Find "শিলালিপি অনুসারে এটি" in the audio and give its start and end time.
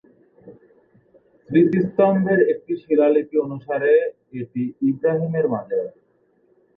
2.83-4.61